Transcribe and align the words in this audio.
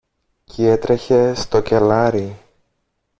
κι 0.43 0.63
έτρεχε 0.65 1.33
στο 1.33 1.61
κελάρι. 1.61 2.39